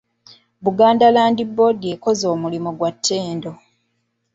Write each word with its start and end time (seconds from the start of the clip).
Buganda 0.63 1.05
Land 1.15 1.39
Board 1.55 1.81
ekoze 1.93 2.25
omulimu 2.35 2.69
gwa 2.77 2.91
ttendo. 2.95 3.51